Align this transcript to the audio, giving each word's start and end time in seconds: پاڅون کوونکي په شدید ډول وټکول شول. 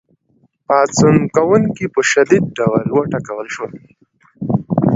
پاڅون 0.67 1.15
کوونکي 1.35 1.85
په 1.93 2.01
شدید 2.11 2.43
ډول 2.57 2.85
وټکول 2.97 3.47
شول. 3.55 3.71